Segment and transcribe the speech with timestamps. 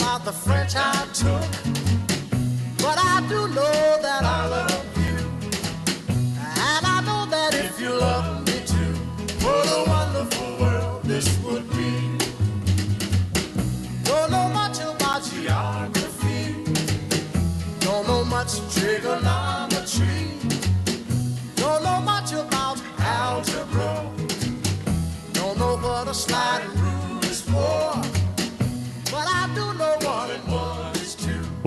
[0.00, 1.59] About the French I took.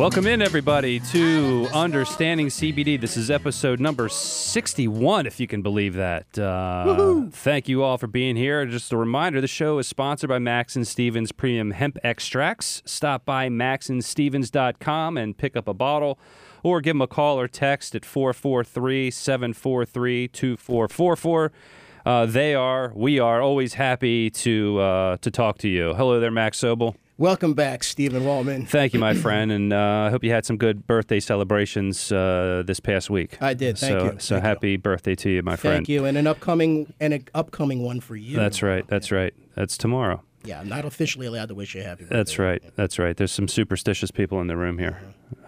[0.03, 2.99] Welcome in, everybody, to Understanding CBD.
[2.99, 6.37] This is episode number 61, if you can believe that.
[6.37, 8.65] Uh, thank you all for being here.
[8.65, 12.83] Just a reminder the show is sponsored by Max and Stevens Premium Hemp Extracts.
[12.85, 16.19] Stop by maxandstevens.com and pick up a bottle
[16.63, 21.51] or give them a call or text at 443 743 2444.
[22.05, 25.93] Uh, They are, we are always happy to uh, to talk to you.
[25.93, 26.95] Hello there, Max Sobel.
[27.19, 28.67] Welcome back, Stephen Wallman.
[28.67, 32.63] Thank you, my friend, and uh, I hope you had some good birthday celebrations uh,
[32.65, 33.37] this past week.
[33.39, 33.77] I did.
[33.77, 34.11] Thank so, you.
[34.19, 34.49] So Thank you.
[34.49, 35.75] happy birthday to you, my friend.
[35.75, 38.35] Thank you, and an upcoming and an upcoming one for you.
[38.35, 38.87] That's right.
[38.87, 39.31] That's right.
[39.55, 40.23] That's tomorrow.
[40.43, 42.17] Yeah, I'm not officially allowed to wish you happy birthday.
[42.17, 42.63] That's right.
[42.75, 43.15] That's right.
[43.15, 44.99] There's some superstitious people in the room here.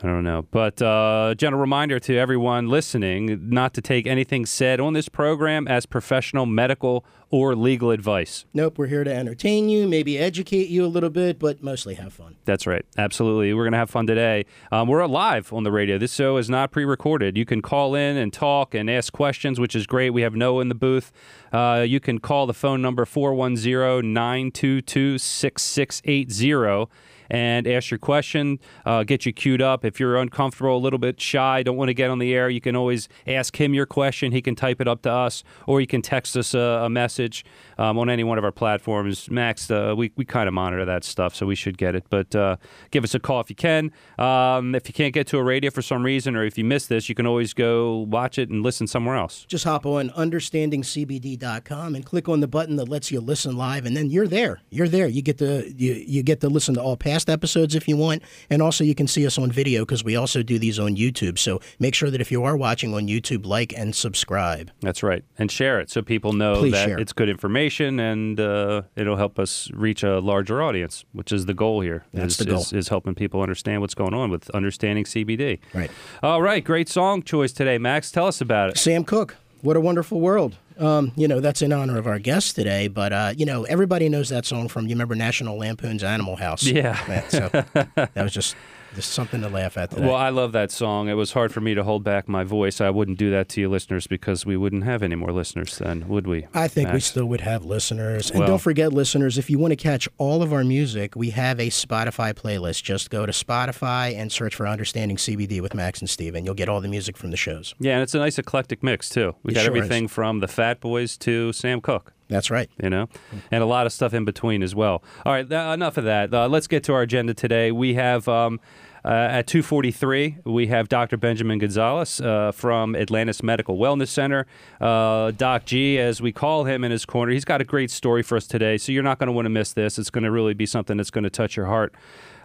[0.02, 0.44] I don't know.
[0.52, 5.68] But uh, gentle reminder to everyone listening not to take anything said on this program
[5.68, 7.06] as professional, medical,
[7.36, 8.46] or legal advice.
[8.54, 12.14] Nope, we're here to entertain you, maybe educate you a little bit, but mostly have
[12.14, 12.38] fun.
[12.46, 12.86] That's right.
[12.98, 13.54] Absolutely.
[13.54, 14.46] We're going to have fun today.
[14.72, 15.98] Um, we're live on the radio.
[15.98, 17.36] This show is not pre recorded.
[17.36, 20.12] You can call in and talk and ask questions, which is great.
[20.12, 21.12] We have Noah in the booth.
[21.52, 26.90] Uh, you can call the phone number 410 922 6680
[27.30, 29.86] and ask your question, uh, get you queued up.
[29.86, 32.62] If you're uncomfortable, a little bit shy, don't want to get on the air, you
[32.62, 34.32] can always ask him your question.
[34.32, 37.46] He can type it up to us, or you can text us a, a message
[37.78, 39.30] um, on any one of our platforms.
[39.30, 42.06] Max, uh, we, we kind of monitor that stuff, so we should get it.
[42.10, 42.58] But uh,
[42.92, 43.92] give us a call if you can.
[44.18, 46.88] Um, if you can't get to a radio for some reason, or if you miss
[46.88, 49.46] this, you can always go watch it and listen somewhere else.
[49.48, 53.96] Just hop on understandingcbd.com and click on the button that lets you listen live, and
[53.96, 54.62] then you're there.
[54.70, 55.08] You're there.
[55.08, 58.24] You get to you, you get to listen to all past episodes if you want,
[58.50, 61.38] and also you can see us on video because we also do these on YouTube.
[61.38, 64.72] So make sure that if you are watching on YouTube, like and subscribe.
[64.82, 65.24] That's right.
[65.38, 67.00] And share it so people know Please that share.
[67.00, 67.65] it's good information
[68.00, 72.06] and uh, it'll help us reach a larger audience, which is the goal here.
[72.14, 72.62] That's is, the goal.
[72.62, 75.60] Is, is helping people understand what's going on with understanding CBD.
[75.74, 75.92] Right.
[76.24, 76.64] All right.
[76.64, 78.12] Great song choice today, Max.
[78.12, 78.78] Tell us about it.
[78.78, 79.36] Sam Cooke.
[79.62, 80.56] What a wonderful world.
[80.78, 84.10] Um, you know, that's in honor of our guest today, but uh, you know, everybody
[84.10, 86.64] knows that song from you remember National Lampoon's Animal House.
[86.64, 87.28] Yeah.
[87.30, 87.50] so
[87.96, 88.56] that was just
[88.96, 90.06] just something to laugh at today.
[90.06, 91.08] Well, I love that song.
[91.10, 92.82] It was hard for me to hold back my voice.
[92.82, 96.08] I wouldn't do that to you listeners because we wouldn't have any more listeners then,
[96.08, 96.48] would we?
[96.54, 98.30] I think we still would have listeners.
[98.32, 101.30] And Well- don't forget, listeners, if you want to catch all of our music, we
[101.32, 102.84] have a Spotify playlist.
[102.84, 106.56] Just go to Spotify and search for Understanding CBD with Max and Steve, and you'll
[106.56, 107.76] get all the music from the shows.
[107.80, 109.36] Yeah, and it's a nice eclectic mix too.
[109.44, 112.14] We It got sure everything from the Fat Boys to Sam Cooke.
[112.28, 112.70] That's right.
[112.82, 113.08] you know,
[113.52, 115.04] and a lot of stuff in between as well.
[115.26, 116.34] All right, th- enough of that.
[116.34, 117.72] Uh, let's get to our agenda today.
[117.72, 118.28] We have.
[118.28, 118.60] Um,
[119.06, 121.16] uh, at 2:43, we have Dr.
[121.16, 124.48] Benjamin Gonzalez uh, from Atlantis Medical Wellness Center.
[124.82, 128.24] Uh, Doc G, as we call him in his corner, he's got a great story
[128.24, 128.80] for us today.
[128.80, 130.00] So you're not going to want to miss this.
[130.00, 131.94] It's going to really be something that's going to touch your heart.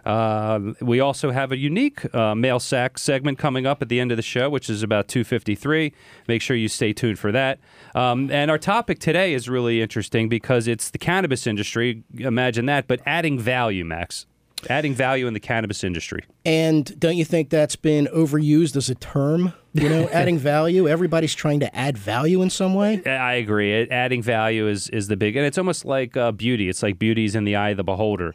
[0.05, 4.11] Uh, we also have a unique uh, mail sack segment coming up at the end
[4.11, 5.91] of the show, which is about 2:53.
[6.27, 7.57] Make sure you stay tuned for that.
[7.95, 12.03] Um, and our topic today is really interesting because it's the cannabis industry.
[12.19, 14.27] Imagine that, but adding value, Max.
[14.69, 16.23] Adding value in the cannabis industry.
[16.45, 19.53] And don't you think that's been overused as a term?
[19.73, 20.87] You know, adding value.
[20.87, 23.03] Everybody's trying to add value in some way.
[23.05, 23.87] I agree.
[23.89, 26.69] Adding value is is the big, and it's almost like uh, beauty.
[26.69, 28.33] It's like beauty's in the eye of the beholder.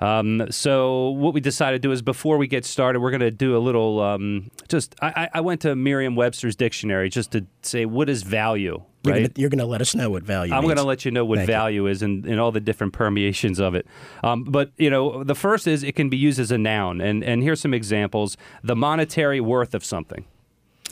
[0.00, 3.30] Um, so what we decided to do is before we get started, we're going to
[3.30, 4.00] do a little.
[4.00, 8.82] Um, just I, I I went to Merriam-Webster's dictionary just to say what is value.
[9.02, 9.20] You're right?
[9.22, 10.52] gonna, you're gonna let us know what value.
[10.52, 11.54] I'm going to let you know what Thank you.
[11.54, 13.86] value is and, and all the different permeations of it.
[14.22, 17.24] Um, but you know, the first is it can be used as a noun, and
[17.24, 20.26] and here's some examples: the monetary worth of something,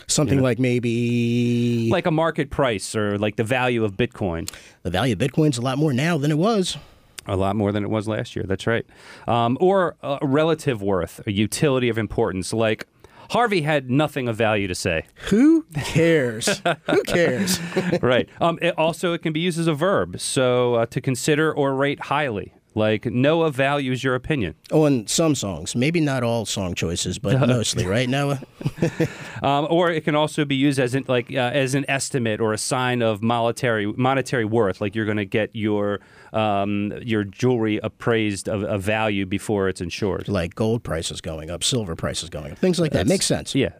[0.07, 4.51] something like maybe like a market price or like the value of Bitcoin.
[4.85, 6.79] the value of Bitcoin's a lot more now than it was.
[7.27, 8.47] A lot more than it was last year.
[8.49, 8.87] That's right.
[9.27, 12.87] Um, or a relative worth, a utility of importance, like.
[13.31, 15.05] Harvey had nothing of value to say.
[15.29, 16.61] Who cares?
[16.91, 17.59] Who cares?
[18.03, 18.29] right.
[18.41, 20.21] Um, it also, it can be used as a verb.
[20.21, 22.55] So uh, to consider or rate highly.
[22.79, 24.55] Like Noah values your opinion.
[24.71, 28.41] On some songs, maybe not all song choices, but mostly, right, Noah?
[29.41, 32.53] Um, or it can also be used as an, like uh, as an estimate or
[32.53, 34.81] a sign of monetary monetary worth.
[34.81, 36.01] Like you're going to get your
[36.33, 40.27] um, your jewelry appraised of, of value before it's insured.
[40.27, 43.07] Like gold prices going up, silver prices going up, things like that.
[43.07, 43.55] Makes sense.
[43.55, 43.75] Yeah.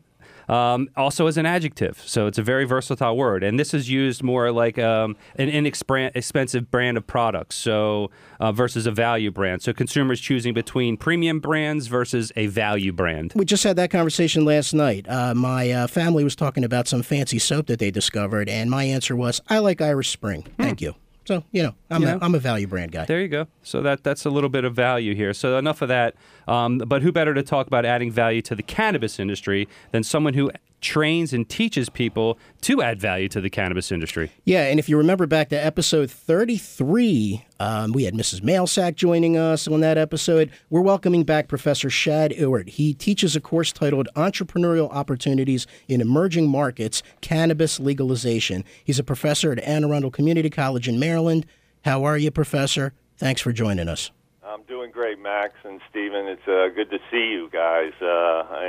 [0.49, 4.23] Um, also as an adjective, so it's a very versatile word, and this is used
[4.23, 8.11] more like um, an inexpensive brand of products, so
[8.41, 9.63] uh, versus a value brand.
[9.63, 13.33] So consumers choosing between premium brands versus a value brand.
[13.35, 15.07] We just had that conversation last night.
[15.09, 18.85] Uh, my uh, family was talking about some fancy soap that they discovered, and my
[18.85, 20.47] answer was, I like Irish Spring.
[20.57, 20.95] Thank you.
[21.29, 22.15] So, you know, I'm, Yeah.
[22.15, 23.05] A, I'm a value brand guy.
[23.05, 23.49] There you go.
[23.63, 25.35] So that that's a little bit of value here.
[25.35, 26.15] So enough of that.
[26.47, 30.33] Um, but who better to talk about adding value to the cannabis industry than someone
[30.33, 34.31] who trains and teaches people to add value to the cannabis industry?
[34.45, 38.41] Yeah, and if you remember back to episode 33, um, we had Mrs.
[38.41, 40.51] Mailsack joining us on that episode.
[40.71, 42.69] We're welcoming back Professor Shad Ewart.
[42.71, 48.65] He teaches a course titled Entrepreneurial Opportunities in Emerging Markets Cannabis Legalization.
[48.85, 51.47] He's a professor at Anne Arundel Community College in Maryland.
[51.85, 52.93] How are you, Professor?
[53.17, 54.11] Thanks for joining us.
[54.49, 56.27] I'm doing great, Max and Steven.
[56.27, 57.93] It's uh, good to see you guys.
[58.01, 58.69] Uh, I,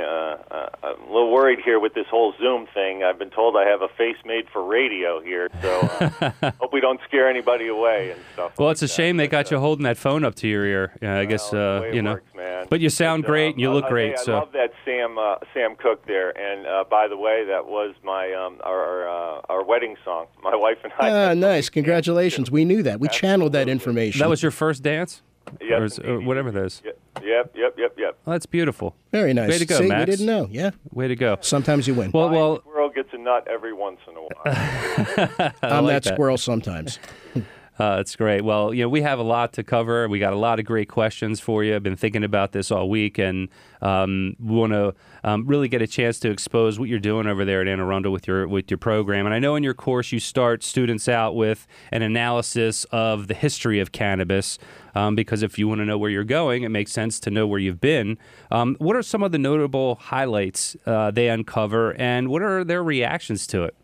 [0.50, 3.02] uh, uh, I'm a little worried here with this whole Zoom thing.
[3.02, 6.82] I've been told I have a face made for radio here, so uh, hope we
[6.82, 8.58] don't scare anybody away and stuff.
[8.58, 8.92] Well, like it's a that.
[8.92, 10.92] shame they got uh, you holding that phone up to your ear.
[11.00, 12.12] Yeah, I guess well, uh, the way it you know.
[12.12, 12.66] works, man.
[12.68, 14.18] But you sound But, great um, and you look uh, great.
[14.18, 16.36] hey, I love that Sam uh, Sam Cooke there.
[16.36, 20.26] And uh, by the way, that was my um, our uh, our wedding song.
[20.42, 21.30] My wife and I.
[21.30, 21.70] Ah, nice.
[21.70, 22.50] Congratulations.
[22.50, 23.00] We knew that.
[23.00, 24.18] We channeled that information.
[24.18, 25.22] that was your first dance,
[25.60, 26.82] Yep, or, is- or whatever that is.
[26.84, 27.94] Yep, yep, yep, yep.
[27.98, 28.18] yep.
[28.26, 28.94] Oh, that's beautiful.
[29.10, 29.48] very nice.
[29.50, 30.00] Way to go, See, Max.
[30.08, 30.48] we didn't know.
[30.50, 30.70] Yeah.
[30.92, 31.38] Way to go.
[31.40, 32.10] Sometimes you win.
[32.12, 35.52] Well, My well, squirrel gets a nut every once in a while.
[35.62, 36.14] I'm like that, that.
[36.14, 36.98] squirrel sometimes.
[37.78, 38.42] Uh, that's great.
[38.44, 40.06] Well, you know, we have a lot to cover.
[40.06, 41.74] We got a lot of great questions for you.
[41.74, 43.48] I've been thinking about this all week, and
[43.80, 44.94] um, we want to
[45.24, 48.12] um, really get a chance to expose what you're doing over there at Anne Arundel
[48.12, 49.24] with your with your program.
[49.24, 53.34] And I know in your course you start students out with an analysis of the
[53.34, 54.58] history of cannabis,
[54.94, 57.46] um, because if you want to know where you're going, it makes sense to know
[57.46, 58.18] where you've been.
[58.50, 62.82] Um, what are some of the notable highlights uh, they uncover, and what are their
[62.82, 63.74] reactions to it?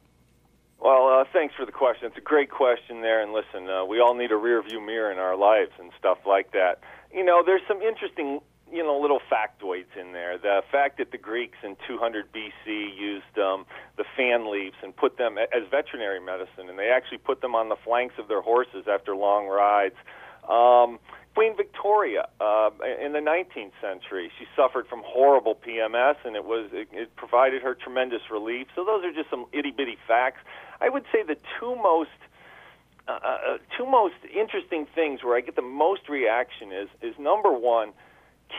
[0.86, 2.06] Well, uh, thanks for the question.
[2.06, 3.20] It's a great question there.
[3.20, 6.18] And listen, uh, we all need a rear view mirror in our lives and stuff
[6.24, 6.78] like that.
[7.12, 8.38] You know, there's some interesting,
[8.70, 10.38] you know, little factoids in there.
[10.38, 13.66] The fact that the Greeks in 200 BC used um,
[13.96, 17.68] the fan leaves and put them as veterinary medicine, and they actually put them on
[17.68, 19.96] the flanks of their horses after long rides.
[20.48, 20.98] Um,
[21.34, 22.70] Queen Victoria uh,
[23.04, 27.60] in the 19th century, she suffered from horrible PMS, and it was it, it provided
[27.60, 28.68] her tremendous relief.
[28.74, 30.40] So those are just some itty bitty facts.
[30.80, 32.16] I would say the two most
[33.06, 37.52] uh, uh, two most interesting things where I get the most reaction is is number
[37.52, 37.92] one,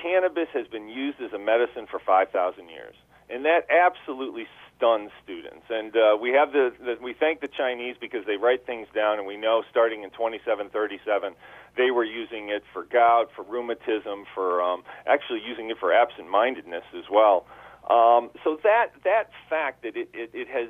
[0.02, 2.96] cannabis has been used as a medicine for 5,000 years,
[3.30, 5.66] and that absolutely stuns students.
[5.70, 9.18] And uh, we have the, the we thank the Chinese because they write things down,
[9.18, 11.34] and we know starting in 2737
[11.78, 16.84] they were using it for gout, for rheumatism, for um, actually using it for absent-mindedness
[16.98, 17.46] as well.
[17.90, 20.70] Um, so that that fact that it, it, it has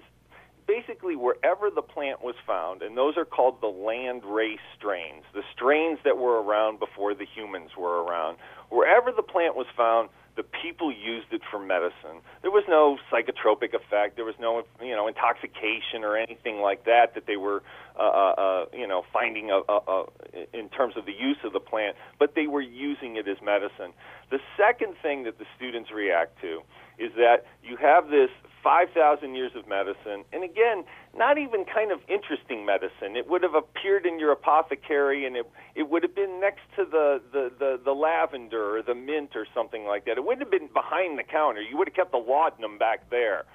[0.68, 5.44] basically wherever the plant was found, and those are called the land race strains, the
[5.56, 8.38] strains that were around before the humans were around.
[8.70, 12.22] Wherever the plant was found, the people used it for medicine.
[12.44, 14.16] There was no psychotropic effect.
[14.16, 17.64] There was no, you know, intoxication or anything like that that they were,
[18.00, 20.06] uh, uh, you know, finding a, a, a,
[20.54, 21.98] in terms of the use of the plant.
[22.20, 23.92] But they were using it as medicine.
[24.30, 26.62] The second thing that the students react to
[27.00, 28.30] is that you have this
[28.64, 30.84] 5,000 years of medicine, and again,
[31.16, 33.16] not even kind of interesting medicine.
[33.16, 35.46] It would have appeared in your apothecary, and it
[35.76, 39.46] it would have been next to the the the, the lavender or the mint or
[39.54, 40.18] something like that.
[40.18, 41.62] It wouldn't have been behind the counter.
[41.62, 43.46] You would have kept the laudanum back there.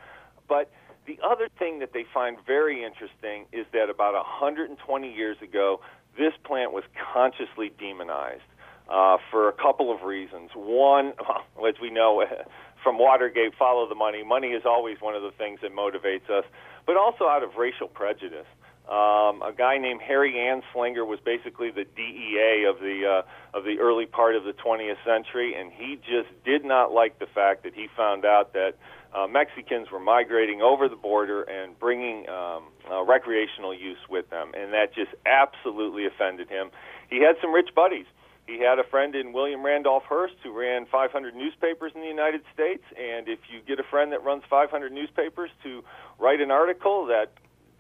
[0.49, 0.71] But
[1.07, 5.81] the other thing that they find very interesting is that about 120 years ago,
[6.17, 8.43] this plant was consciously demonized
[8.89, 10.51] uh, for a couple of reasons.
[10.55, 11.15] One,
[11.67, 12.25] as we know
[12.83, 14.23] from Watergate, follow the money.
[14.23, 16.45] Money is always one of the things that motivates us,
[16.87, 18.47] but also out of racial prejudice.
[18.89, 23.79] Um, a guy named Harry Anslinger was basically the DEA of the uh, of the
[23.79, 27.75] early part of the 20th century, and he just did not like the fact that
[27.75, 28.75] he found out that
[29.15, 34.51] uh, Mexicans were migrating over the border and bringing um, uh, recreational use with them,
[34.59, 36.71] and that just absolutely offended him.
[37.09, 38.07] He had some rich buddies.
[38.47, 42.43] He had a friend in William Randolph Hearst who ran 500 newspapers in the United
[42.53, 45.85] States, and if you get a friend that runs 500 newspapers to
[46.19, 47.33] write an article that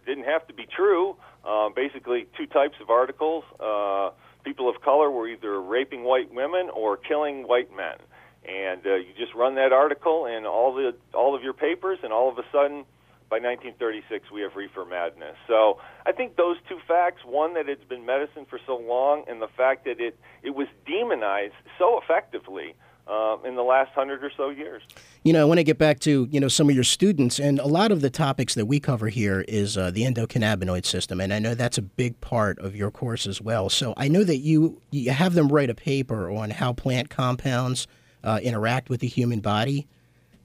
[0.06, 3.44] didn't have to be true, uh, basically two types of articles.
[3.60, 4.10] Uh,
[4.44, 7.96] people of color were either raping white women or killing white men
[8.44, 12.12] and uh, you just run that article in all the all of your papers, and
[12.12, 12.84] all of a sudden,
[13.32, 15.36] by 1936, we have reefer madness.
[15.48, 19.40] So I think those two facts: one, that it's been medicine for so long, and
[19.40, 22.74] the fact that it it was demonized so effectively.
[23.04, 24.80] Uh, in the last hundred or so years.
[25.24, 27.58] You know, I want to get back to you know some of your students, and
[27.58, 31.34] a lot of the topics that we cover here is uh, the endocannabinoid system, and
[31.34, 33.68] I know that's a big part of your course as well.
[33.70, 37.88] So I know that you you have them write a paper on how plant compounds
[38.22, 39.88] uh, interact with the human body.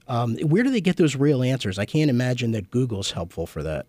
[0.08, 1.78] Um, where do they get those real answers?
[1.78, 3.86] I can't imagine that Google's helpful for that.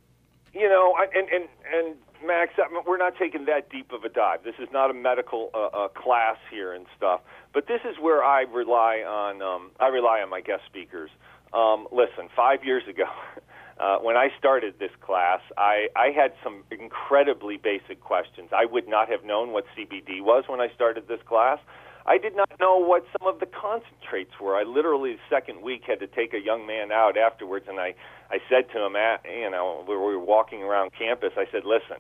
[0.53, 1.95] You know, I, and and and
[2.25, 4.43] Max, I mean, we're not taking that deep of a dive.
[4.43, 7.21] This is not a medical uh, uh, class here and stuff.
[7.53, 9.41] But this is where I rely on.
[9.41, 11.09] Um, I rely on my guest speakers.
[11.53, 13.05] Um, listen, five years ago.
[13.79, 18.49] Uh, when I started this class, I, I had some incredibly basic questions.
[18.51, 21.59] I would not have known what CBD was when I started this class.
[22.09, 24.57] I did not know what some of the concentrates were.
[24.57, 27.93] I literally the second week had to take a young man out afterwards, and I
[28.31, 31.33] I said to him, at, you know, we were walking around campus.
[31.37, 31.97] I said, listen.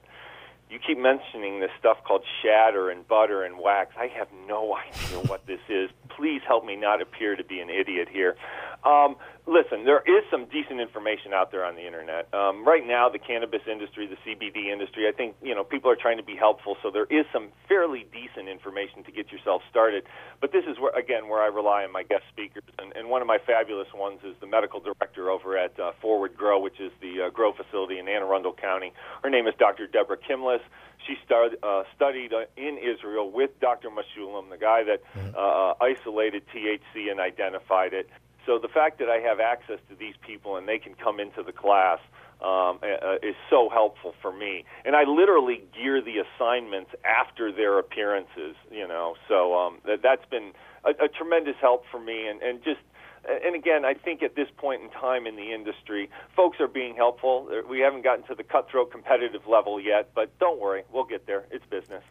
[0.69, 3.95] You keep mentioning this stuff called shatter and butter and wax.
[3.97, 5.89] I have no idea what this is.
[6.19, 8.35] Please help me not appear to be an idiot here.
[8.83, 9.15] Um,
[9.47, 12.27] listen, there is some decent information out there on the internet.
[12.33, 15.95] Um, right now, the cannabis industry, the CBD industry, I think you know people are
[15.95, 20.03] trying to be helpful, so there is some fairly decent information to get yourself started.
[20.41, 23.21] But this is where again where I rely on my guest speakers, and, and one
[23.21, 27.27] of my fabulous ones is the medical director over at uh, ForwardGro, which is the
[27.27, 28.91] uh, grow facility in Anne Arundel County.
[29.23, 29.87] Her name is Dr.
[29.87, 30.63] Deborah Kimless.
[31.07, 33.89] She started, uh, studied uh, in Israel with Dr.
[33.89, 35.35] Mechoulam, the guy that mm-hmm.
[35.35, 38.09] uh, isolated THC and identified it.
[38.45, 41.43] So the fact that I have access to these people and they can come into
[41.43, 41.99] the class
[42.41, 44.63] um, uh, is so helpful for me.
[44.85, 49.15] And I literally gear the assignments after their appearances, you know.
[49.27, 50.53] So um, that, that's been
[50.85, 52.79] a, a tremendous help for me, and, and just
[53.27, 56.95] and again, I think at this point in time in the industry, folks are being
[56.95, 57.49] helpful.
[57.69, 61.45] We haven't gotten to the cutthroat competitive level yet, but don't worry, we'll get there.
[61.51, 62.03] It's business.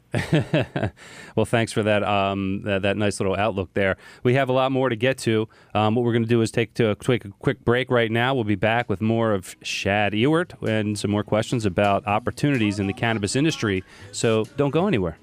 [1.37, 3.97] well, thanks for that, um, that, that nice little outlook there.
[4.23, 5.49] We have a lot more to get to.
[5.75, 8.11] Um, what we're going to do is take to a quick, a quick break right
[8.11, 8.35] now.
[8.35, 12.87] We'll be back with more of Shad Ewart and some more questions about opportunities in
[12.87, 13.83] the cannabis industry.
[14.13, 15.19] So don't go anywhere.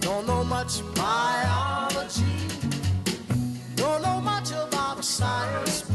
[0.00, 1.66] Don't know much biology.
[1.66, 1.75] Don't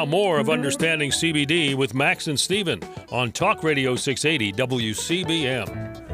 [0.00, 2.80] Now more of Understanding CBD with Max and Steven
[3.12, 6.09] on Talk Radio 680 WCBM.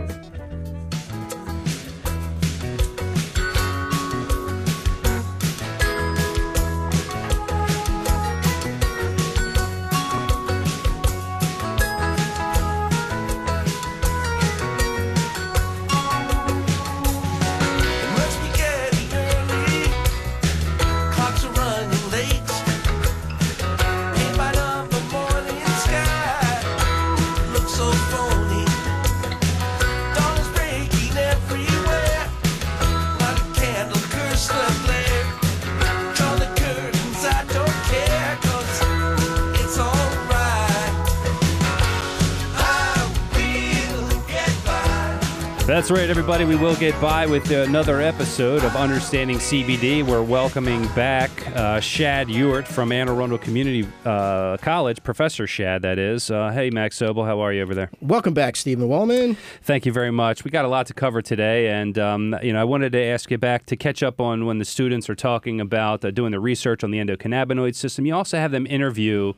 [45.86, 46.44] That's right, everybody.
[46.44, 50.02] We will get by with another episode of Understanding CBD.
[50.02, 55.96] We're welcoming back uh, Shad Ewart from Anne Arundel Community uh, College, Professor Shad, that
[55.96, 56.28] is.
[56.28, 57.88] Uh, hey, Max Sobel, how are you over there?
[58.00, 59.36] Welcome back, Stephen Wallman.
[59.62, 60.42] Thank you very much.
[60.42, 63.30] We got a lot to cover today, and um, you know, I wanted to ask
[63.30, 66.40] you back to catch up on when the students are talking about uh, doing the
[66.40, 68.06] research on the endocannabinoid system.
[68.06, 69.34] You also have them interview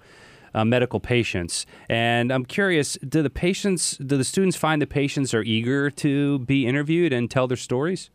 [0.55, 1.67] uh, medical patients.
[1.89, 6.39] And I'm curious, do the patients, do the students find the patients are eager to
[6.41, 8.11] be interviewed and tell their stories?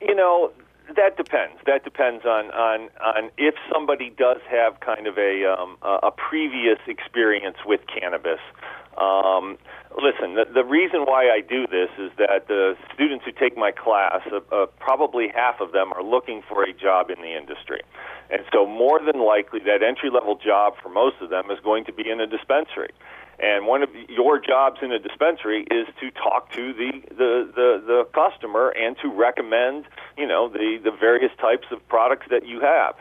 [0.00, 0.52] You know,
[0.96, 1.54] that depends.
[1.66, 6.78] That depends on on on if somebody does have kind of a um, a previous
[6.86, 8.40] experience with cannabis.
[8.98, 9.56] Um,
[9.96, 13.70] listen, the, the reason why I do this is that the students who take my
[13.72, 17.80] class, uh, uh, probably half of them are looking for a job in the industry.
[18.32, 21.84] And so, more than likely, that entry level job for most of them is going
[21.84, 22.90] to be in a dispensary.
[23.38, 27.82] And one of your jobs in a dispensary is to talk to the, the, the,
[27.84, 29.84] the customer and to recommend,
[30.16, 32.94] you know, the, the various types of products that you have.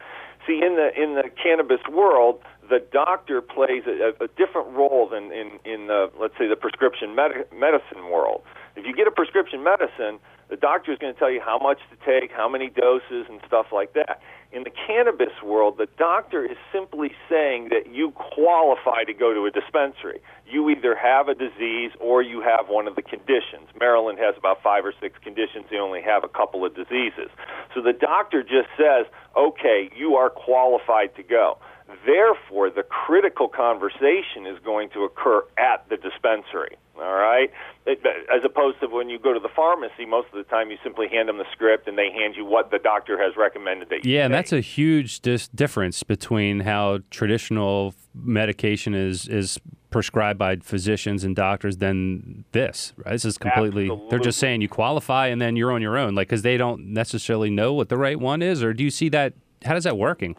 [0.46, 5.32] See, in the in the cannabis world, the doctor plays a, a different role than
[5.32, 8.42] in in the let's say the prescription med- medicine world.
[8.76, 10.20] If you get a prescription medicine,
[10.51, 13.39] the doctor is going to tell you how much to take, how many doses, and
[13.48, 14.22] stuff like that.
[14.51, 19.46] In the cannabis world, the doctor is simply saying that you qualify to go to
[19.46, 20.20] a dispensary.
[20.46, 23.72] You either have a disease or you have one of the conditions.
[23.79, 25.65] Maryland has about five or six conditions.
[25.72, 27.31] They only have a couple of diseases.
[27.74, 31.58] So the doctor just says, okay, you are qualified to go.
[32.06, 36.78] Therefore, the critical conversation is going to occur at the dispensary.
[36.98, 37.50] All right,
[37.88, 41.08] as opposed to when you go to the pharmacy, most of the time you simply
[41.08, 44.14] hand them the script and they hand you what the doctor has recommended that you.
[44.14, 44.26] Yeah, take.
[44.26, 49.60] and that's a huge dis- difference between how traditional medication is is
[49.90, 52.94] prescribed by physicians and doctors than this.
[52.98, 53.14] Right?
[53.14, 53.86] This is completely.
[53.86, 54.10] Absolutely.
[54.10, 56.94] They're just saying you qualify and then you're on your own, like because they don't
[56.94, 59.34] necessarily know what the right one is, or do you see that?
[59.66, 60.36] How does that working?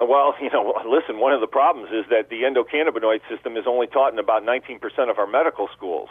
[0.00, 3.86] Well, you know, listen, one of the problems is that the endocannabinoid system is only
[3.86, 6.08] taught in about 19% of our medical schools.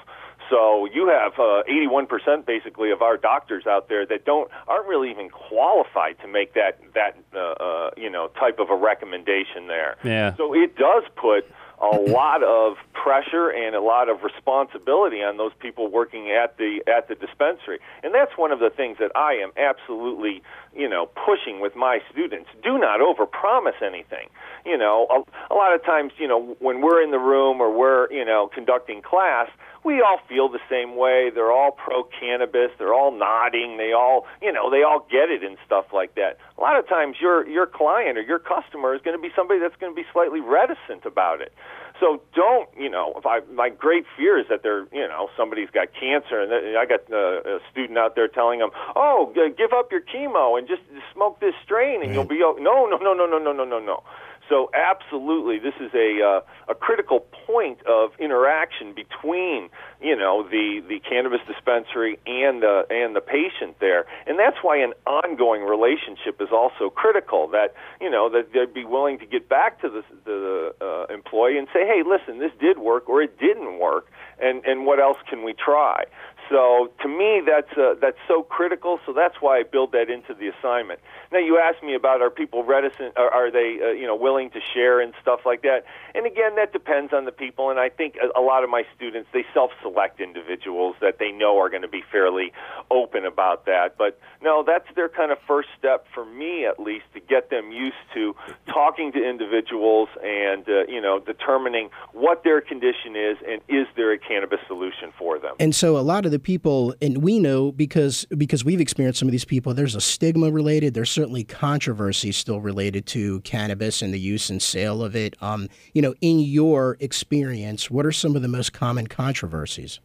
[0.50, 5.10] So you have uh, 81% basically of our doctors out there that don't aren't really
[5.10, 9.96] even qualified to make that that uh, uh, you know type of a recommendation there.
[10.04, 10.36] Yeah.
[10.36, 11.50] So it does put
[11.84, 16.82] a lot of pressure and a lot of responsibility on those people working at the
[16.88, 17.80] at the dispensary.
[18.04, 20.42] And that's one of the things that I am absolutely,
[20.74, 22.50] you know, pushing with my students.
[22.64, 24.30] Do not overpromise anything.
[24.66, 27.70] You know, a, a lot of times, you know, when we're in the room or
[27.78, 29.50] we're, you know, conducting class,
[29.84, 31.30] we all feel the same way.
[31.34, 32.72] They're all pro cannabis.
[32.78, 33.78] They're all nodding.
[33.78, 36.38] They all, you know, they all get it and stuff like that.
[36.58, 39.60] A lot of times, your your client or your customer is going to be somebody
[39.60, 41.54] that's going to be slightly reticent about it.
[42.00, 45.70] So don't, you know, if I my great fear is that they're, you know, somebody's
[45.70, 49.92] got cancer, and I got uh, a student out there telling them, "Oh, give up
[49.92, 50.82] your chemo and just
[51.14, 53.80] smoke this strain, and you'll be o-" no, no, no, no, no, no, no, no,
[53.80, 54.04] no."
[54.50, 59.70] So absolutely, this is a uh, a critical point of interaction between
[60.02, 64.78] you know the the cannabis dispensary and the and the patient there, and that's why
[64.78, 67.48] an ongoing relationship is also critical.
[67.48, 71.58] That you know that they'd be willing to get back to the the uh, employee
[71.58, 75.18] and say, hey, listen, this did work or it didn't work, and and what else
[75.30, 76.04] can we try?
[76.50, 79.00] So to me, that's uh, that's so critical.
[79.06, 81.00] So that's why I build that into the assignment.
[81.32, 83.18] Now you asked me about are people reticent?
[83.18, 85.86] Are, are they uh, you know willing to share and stuff like that?
[86.14, 87.70] And again, that depends on the people.
[87.70, 91.58] And I think a, a lot of my students they self-select individuals that they know
[91.60, 92.52] are going to be fairly
[92.92, 93.98] open about that.
[93.98, 97.72] But no, that's their kind of first step for me at least to get them
[97.72, 98.36] used to
[98.68, 104.12] talking to individuals and uh, you know determining what their condition is and is there
[104.12, 105.56] a cannabis solution for them.
[105.60, 109.28] And so a lot of the people, and we know because because we've experienced some
[109.28, 109.74] of these people.
[109.74, 110.94] There's a stigma related.
[110.94, 115.36] There's certainly controversy still related to cannabis and the use and sale of it.
[115.42, 120.00] Um, you know, in your experience, what are some of the most common controversies?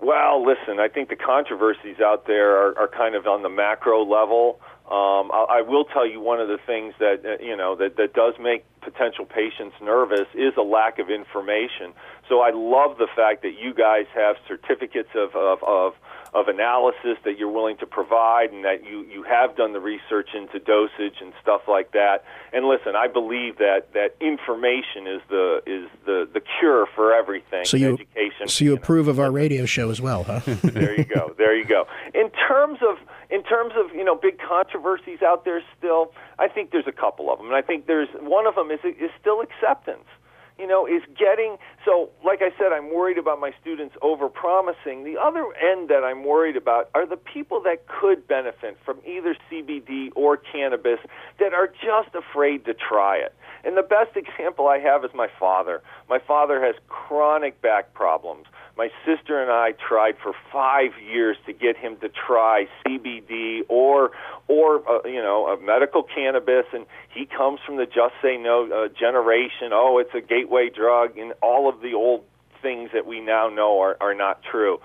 [0.00, 4.04] Well, listen, I think the controversies out there are, are kind of on the macro
[4.04, 4.60] level.
[4.90, 7.96] Um, I, I will tell you one of the things that uh, you know that,
[7.96, 11.94] that does make potential patients nervous is a lack of information.
[12.28, 15.94] So I love the fact that you guys have certificates of, of, of
[16.34, 20.30] of analysis that you're willing to provide and that you, you have done the research
[20.34, 22.24] into dosage and stuff like that.
[22.54, 27.66] And listen, I believe that, that information is the is the, the cure for everything.
[27.66, 28.48] So you education.
[28.48, 28.76] so you know.
[28.76, 30.40] approve of our radio show as well, huh?
[30.62, 31.34] there you go.
[31.36, 31.86] There you go.
[32.14, 32.96] In terms of
[33.28, 37.30] in terms of you know big controversies out there still, I think there's a couple
[37.30, 40.04] of them, and I think there's one of them is is still acceptance.
[40.58, 42.10] You know, is getting so.
[42.24, 45.04] Like I said, I'm worried about my students over promising.
[45.04, 49.34] The other end that I'm worried about are the people that could benefit from either
[49.50, 50.98] CBD or cannabis
[51.40, 53.34] that are just afraid to try it.
[53.64, 55.82] And the best example I have is my father.
[56.08, 58.46] My father has chronic back problems.
[58.76, 64.12] My sister and I tried for five years to get him to try CBD or
[64.48, 68.66] or uh, you know a medical cannabis, and he comes from the just say no
[68.66, 69.72] uh, generation.
[69.72, 72.24] Oh, it's a gateway drug, and all of the old
[72.62, 74.78] things that we now know are, are not true.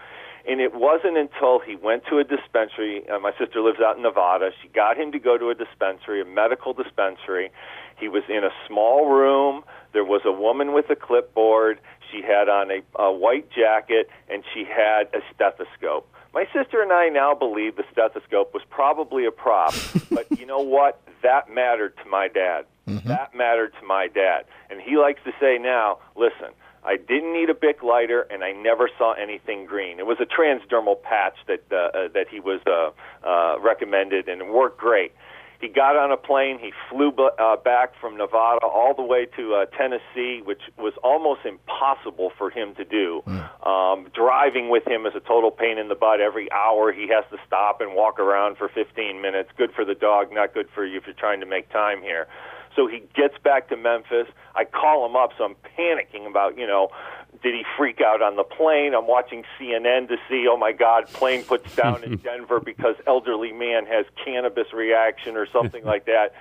[0.48, 3.08] And it wasn't until he went to a dispensary.
[3.10, 4.52] Uh, my sister lives out in Nevada.
[4.62, 7.52] She got him to go to a dispensary, a medical dispensary.
[8.00, 9.64] He was in a small room.
[9.92, 11.80] There was a woman with a clipboard.
[12.12, 16.12] She had on a, a white jacket, and she had a stethoscope.
[16.34, 19.74] My sister and I now believe the stethoscope was probably a prop,
[20.12, 21.02] but you know what?
[21.24, 22.66] That mattered to my dad.
[22.88, 23.08] Mm-hmm.
[23.08, 24.46] That mattered to my dad.
[24.70, 28.54] And he likes to say now, listen, I didn't need a Bic lighter, and I
[28.54, 30.00] never saw anything green.
[30.00, 32.92] It was a transdermal patch that uh, uh, that he was uh,
[33.28, 35.12] uh, recommended, and it worked great.
[35.60, 36.60] He got on a plane.
[36.60, 40.94] He flew b- uh, back from Nevada all the way to uh, Tennessee, which was
[41.04, 43.24] almost impossible for him to do.
[43.26, 43.68] Mm.
[43.68, 46.22] Um, driving with him is a total pain in the butt.
[46.22, 49.50] Every hour he has to stop and walk around for 15 minutes.
[49.58, 52.28] Good for the dog, not good for you if you're trying to make time here.
[52.76, 54.28] So he gets back to Memphis.
[54.56, 56.90] I call him up, so I'm panicking about, you know,
[57.44, 58.94] did he freak out on the plane?
[58.94, 63.52] I'm watching CNN to see, oh my God, plane puts down in Denver because elderly
[63.52, 66.34] man has cannabis reaction or something like that.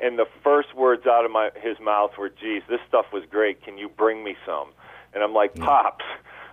[0.00, 3.62] And the first words out of my his mouth were, "Geez, this stuff was great.
[3.62, 4.68] Can you bring me some?"
[5.12, 6.04] And I'm like, "Pops,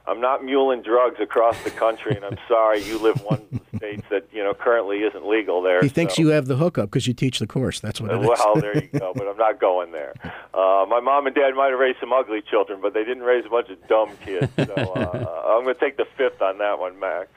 [0.08, 3.78] I'm not muling drugs across the country, and I'm sorry you live one of the
[3.78, 6.24] states that you know currently isn't legal there." He thinks so.
[6.24, 7.80] you have the hookup because you teach the course.
[7.80, 8.40] That's what it well, is.
[8.40, 9.14] well, there you go.
[9.22, 10.14] But I'm not going there.
[10.54, 13.46] Uh, my mom and dad might have raised some ugly children, but they didn't raise
[13.46, 14.52] a bunch of dumb kids.
[14.58, 17.28] So uh, I'm going to take the fifth on that one, Max.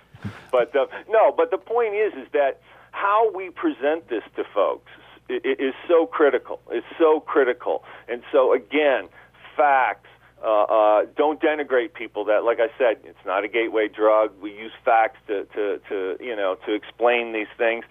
[0.51, 2.61] But uh, no, but the point is, is that
[2.93, 4.91] how we present this to folks
[5.29, 6.61] is so critical.
[6.71, 9.09] It's so critical, and so again,
[9.57, 10.09] facts
[10.45, 14.31] uh, uh, don't denigrate people that, like I said, it's not a gateway drug.
[14.41, 17.85] We use facts to, to, to, you know, to explain these things.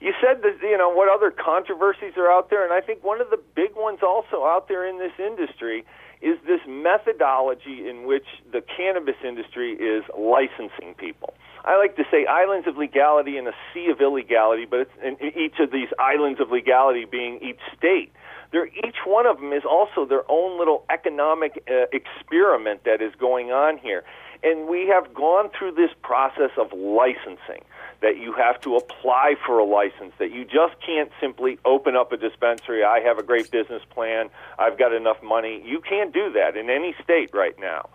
[0.00, 3.20] You said that, you know, what other controversies are out there, and I think one
[3.20, 5.84] of the big ones also out there in this industry
[6.20, 11.34] is this methodology in which the cannabis industry is licensing people.
[11.64, 15.16] I like to say islands of legality and a sea of illegality, but it's in
[15.20, 18.12] each of these islands of legality being each state
[18.54, 23.12] they're, each one of them is also their own little economic uh, experiment that is
[23.18, 24.04] going on here.
[24.44, 27.64] And we have gone through this process of licensing
[28.00, 32.12] that you have to apply for a license, that you just can't simply open up
[32.12, 32.84] a dispensary.
[32.84, 34.30] I have a great business plan.
[34.56, 35.60] I've got enough money.
[35.66, 37.88] You can't do that in any state right now.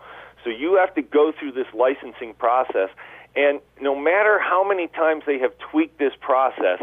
[0.44, 2.90] So you have to go through this licensing process.
[3.34, 6.82] And no matter how many times they have tweaked this process,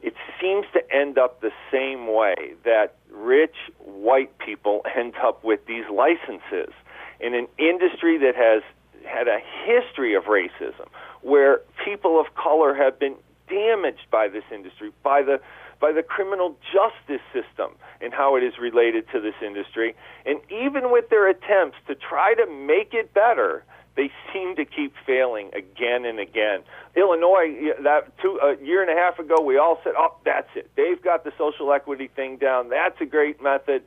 [0.00, 5.64] it seems to end up the same way that rich white people end up with
[5.66, 6.72] these licenses
[7.20, 8.62] in an industry that has
[9.06, 10.88] had a history of racism,
[11.22, 13.14] where people of color have been
[13.48, 15.40] damaged by this industry, by the
[15.80, 17.70] by the criminal justice system
[18.02, 19.94] and how it is related to this industry.
[20.26, 23.64] And even with their attempts to try to make it better,
[23.96, 26.60] they seem to keep failing again and again.
[26.96, 30.70] Illinois, that two a year and a half ago, we all said, "Oh, that's it.
[30.76, 32.68] They've got the social equity thing down.
[32.68, 33.82] That's a great method."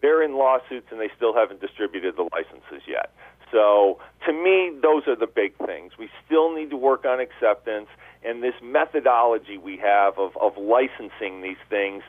[0.00, 3.10] They're in lawsuits and they still haven't distributed the licenses yet.
[3.50, 5.92] So, to me, those are the big things.
[5.98, 7.88] We still need to work on acceptance
[8.24, 12.02] and this methodology we have of, of licensing these things.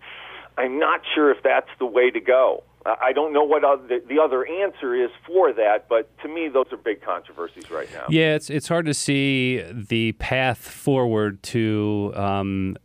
[0.58, 2.64] I'm not sure if that's the way to go.
[2.86, 6.68] I don't know what other, the other answer is for that, but to me, those
[6.72, 8.06] are big controversies right now.
[8.10, 12.78] Yeah, it's it's hard to see the path forward to um,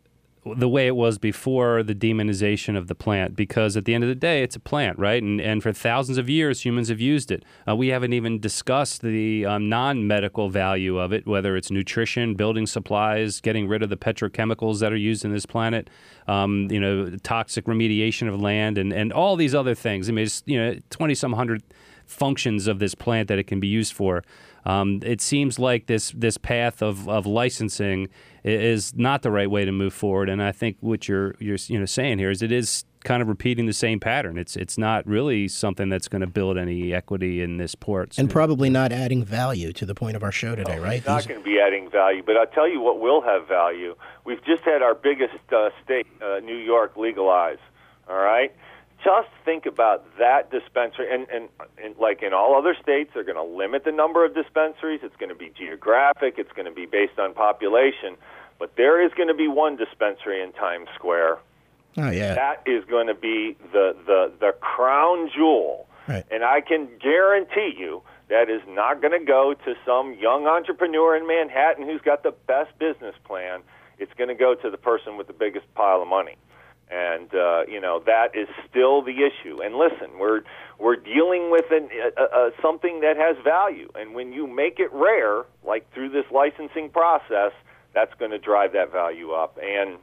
[0.56, 4.08] the way it was before the demonization of the plant because at the end of
[4.08, 5.22] the day it's a plant right?
[5.22, 7.44] And, and for thousands of years humans have used it.
[7.68, 12.66] Uh, we haven't even discussed the um, non-medical value of it whether it's nutrition building
[12.66, 15.90] supplies getting rid of the petrochemicals that are used in this planet
[16.26, 20.08] um, you know toxic remediation of land and, and all these other things.
[20.08, 21.62] I mean it's you know 20 some hundred
[22.06, 24.24] functions of this plant that it can be used for.
[24.64, 28.08] Um, it seems like this this path of, of licensing
[28.44, 30.28] is not the right way to move forward.
[30.28, 33.28] And I think what you're you're you know saying here is it is kind of
[33.28, 34.38] repeating the same pattern.
[34.38, 38.30] It's it's not really something that's going to build any equity in this port, and
[38.30, 40.98] probably not adding value to the point of our show today, no, right?
[40.98, 43.94] It's not going to be adding value, but I'll tell you what will have value.
[44.24, 47.58] We've just had our biggest uh, state, uh, New York, legalize.
[48.08, 48.54] All right,
[49.04, 51.48] just think about that dispensary and, and,
[51.82, 55.16] and like in all other states they're going to limit the number of dispensaries it's
[55.16, 58.16] going to be geographic it's going to be based on population
[58.58, 61.38] but there is going to be one dispensary in times square
[61.98, 66.24] oh yeah that is going to be the the the crown jewel right.
[66.30, 71.16] and i can guarantee you that is not going to go to some young entrepreneur
[71.16, 73.60] in Manhattan who's got the best business plan.
[73.98, 76.36] It's going to go to the person with the biggest pile of money.
[76.90, 79.62] And uh, you know that is still the issue.
[79.62, 80.42] And listen, we're
[80.78, 83.88] we're dealing with an, uh, uh, something that has value.
[83.94, 87.52] And when you make it rare, like through this licensing process,
[87.94, 89.98] that's going to drive that value up and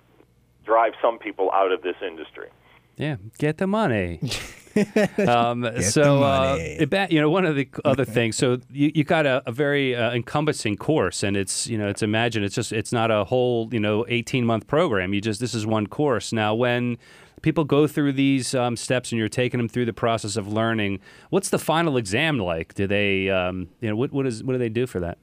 [0.65, 2.49] drive some people out of this industry.
[2.95, 4.19] Yeah, get the money.
[5.27, 8.35] um, so, uh, it, you know, one of the other things.
[8.35, 12.01] So, you, you got a, a very uh, encompassing course, and it's you know, it's
[12.01, 15.13] imagine it's just it's not a whole you know eighteen month program.
[15.13, 16.31] You just this is one course.
[16.31, 16.97] Now, when
[17.41, 20.99] people go through these um, steps and you're taking them through the process of learning,
[21.29, 22.73] what's the final exam like?
[22.73, 25.17] Do they, um, you know, what what is what do they do for that?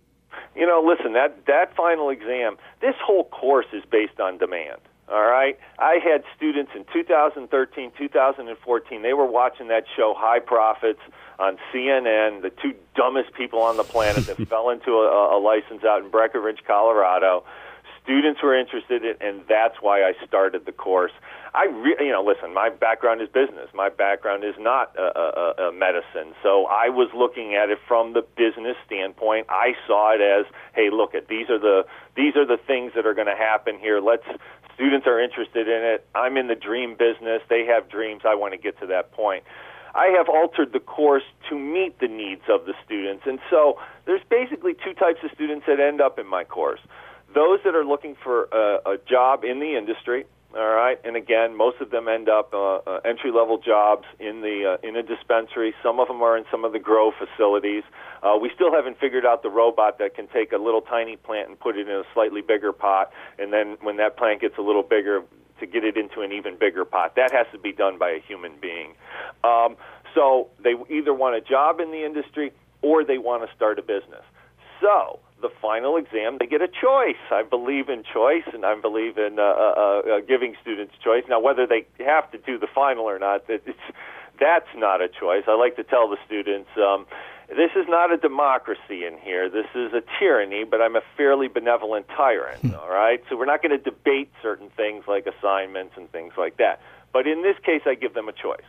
[0.56, 4.80] You know, listen, that that final exam, this whole course is based on demand.
[5.08, 5.58] All right.
[5.78, 9.02] I had students in 2013, 2014.
[9.02, 11.00] They were watching that show, High Profits,
[11.38, 12.42] on CNN.
[12.42, 16.10] The two dumbest people on the planet that fell into a, a license out in
[16.10, 17.44] Breckenridge, Colorado.
[18.02, 21.12] Students were interested in, and that's why I started the course.
[21.54, 22.52] I, re- you know, listen.
[22.52, 23.68] My background is business.
[23.72, 26.34] My background is not a, a, a medicine.
[26.42, 29.46] So I was looking at it from the business standpoint.
[29.48, 31.86] I saw it as, hey, look at these are the
[32.16, 34.00] these are the things that are going to happen here.
[34.00, 34.26] Let's
[34.74, 36.06] students are interested in it.
[36.14, 37.42] I'm in the dream business.
[37.48, 38.22] They have dreams.
[38.24, 39.44] I want to get to that point.
[39.94, 43.22] I have altered the course to meet the needs of the students.
[43.26, 46.80] And so there's basically two types of students that end up in my course.
[47.32, 50.24] Those that are looking for a, a job in the industry,
[50.56, 54.40] all right, and again, most of them end up uh, uh, entry level jobs in
[54.40, 55.74] the uh, in a dispensary.
[55.82, 57.82] Some of them are in some of the grow facilities.
[58.22, 61.48] Uh, we still haven't figured out the robot that can take a little tiny plant
[61.48, 64.62] and put it in a slightly bigger pot, and then when that plant gets a
[64.62, 65.22] little bigger,
[65.60, 67.14] to get it into an even bigger pot.
[67.16, 68.94] That has to be done by a human being.
[69.42, 69.76] Um,
[70.14, 73.82] so they either want a job in the industry or they want to start a
[73.82, 74.22] business.
[74.80, 77.20] So the final exam, they get a choice.
[77.30, 81.24] I believe in choice, and I believe in uh, uh, uh, giving students choice.
[81.28, 83.68] Now, whether they have to do the final or not, it's,
[84.40, 85.44] that's not a choice.
[85.46, 86.70] I like to tell the students.
[86.78, 87.04] Um,
[87.50, 89.50] this is not a democracy in here.
[89.50, 92.74] This is a tyranny, but I'm a fairly benevolent tyrant, hmm.
[92.74, 93.22] all right?
[93.28, 96.80] So we're not going to debate certain things like assignments and things like that.
[97.12, 98.64] But in this case, I give them a choice.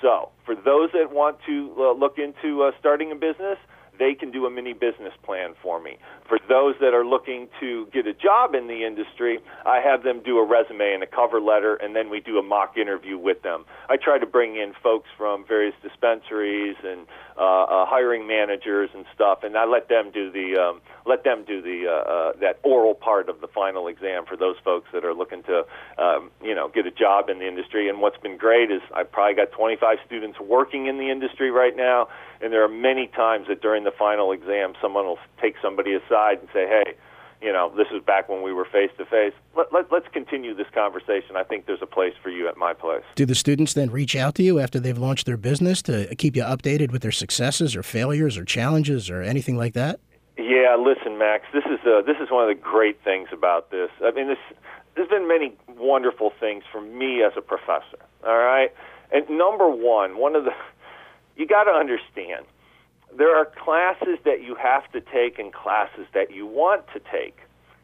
[0.00, 3.58] So for those that want to uh, look into uh, starting a business,
[4.00, 5.98] they can do a mini business plan for me.
[6.26, 10.22] For those that are looking to get a job in the industry, I have them
[10.24, 13.42] do a resume and a cover letter, and then we do a mock interview with
[13.42, 13.66] them.
[13.90, 19.04] I try to bring in folks from various dispensaries and uh, uh, hiring managers and
[19.14, 22.58] stuff, and I let them do the um, let them do the uh, uh, that
[22.62, 25.64] oral part of the final exam for those folks that are looking to
[25.98, 27.88] um, you know get a job in the industry.
[27.88, 31.76] And what's been great is I've probably got 25 students working in the industry right
[31.76, 32.08] now,
[32.40, 36.38] and there are many times that during the final exam, someone will take somebody aside
[36.40, 36.94] and say, "Hey."
[37.42, 39.32] you know, this is back when we were face to face.
[39.56, 41.36] Let, let's continue this conversation.
[41.36, 43.02] I think there's a place for you at my place.
[43.14, 46.36] Do the students then reach out to you after they've launched their business to keep
[46.36, 50.00] you updated with their successes or failures or challenges or anything like that?
[50.36, 51.46] Yeah, listen, Max.
[51.52, 53.90] This is uh, this is one of the great things about this.
[54.02, 54.38] I mean, this
[54.94, 57.98] there's been many wonderful things for me as a professor.
[58.26, 58.72] All right,
[59.12, 60.52] and number one, one of the
[61.40, 62.44] you got to understand
[63.16, 67.38] there are classes that you have to take and classes that you want to take.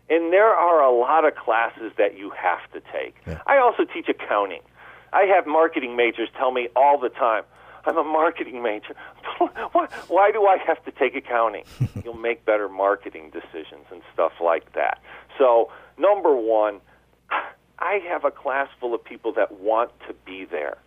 [0.08, 3.16] And there are a lot of classes that you have to take.
[3.26, 3.40] Yeah.
[3.46, 4.60] I also teach accounting.
[5.12, 7.44] I have marketing majors tell me all the time,
[7.86, 8.94] I'm a marketing major.
[9.72, 11.64] why, why do I have to take accounting?
[12.04, 15.00] You'll make better marketing decisions and stuff like that.
[15.38, 16.80] So, number one,
[17.78, 20.78] I have a class full of people that want to be there.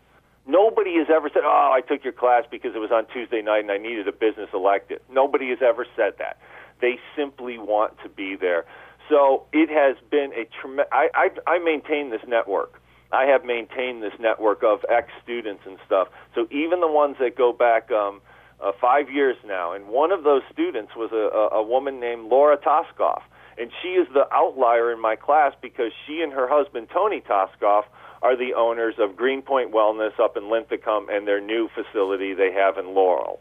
[0.50, 3.60] Nobody has ever said, "Oh, I took your class because it was on Tuesday night
[3.60, 6.38] and I needed a business elective." Nobody has ever said that.
[6.82, 8.66] They simply want to be there.
[9.10, 10.92] So it has been a tremendous.
[10.92, 12.82] I, I I maintain this network.
[13.12, 16.08] I have maintained this network of ex students and stuff.
[16.34, 18.22] So even the ones that go back um,
[18.60, 22.30] uh, five years now, and one of those students was a, a, a woman named
[22.30, 23.22] Laura Toskoff,
[23.58, 27.86] and she is the outlier in my class because she and her husband Tony Toskoff
[28.22, 32.78] are the owners of Greenpoint Wellness up in Linthicum and their new facility they have
[32.78, 33.40] in Laurel.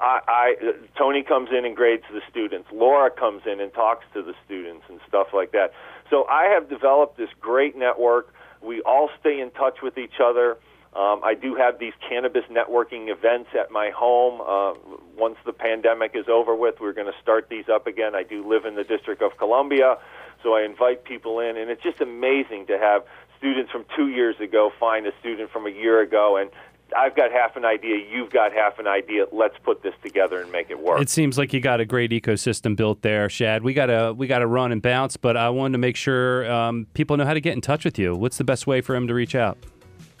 [0.00, 0.54] I, I
[0.96, 2.68] Tony comes in and grades the students.
[2.72, 5.72] Laura comes in and talks to the students and stuff like that.
[6.10, 8.34] So I have developed this great network.
[8.62, 10.56] We all stay in touch with each other.
[10.94, 14.40] Um, I do have these cannabis networking events at my home.
[14.40, 14.78] Uh,
[15.16, 18.14] once the pandemic is over with, we're going to start these up again.
[18.14, 19.98] I do live in the District of Columbia,
[20.42, 23.02] so I invite people in, and it's just amazing to have
[23.44, 26.48] students from two years ago find a student from a year ago, and
[26.96, 29.26] I've got half an idea, you've got half an idea.
[29.32, 31.02] Let's put this together and make it work.
[31.02, 33.62] It seems like you got a great ecosystem built there, Shad.
[33.62, 37.18] We gotta we gotta run and bounce, but I wanted to make sure um, people
[37.18, 38.14] know how to get in touch with you.
[38.14, 39.58] What's the best way for them to reach out?